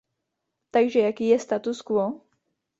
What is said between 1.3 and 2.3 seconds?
status quo?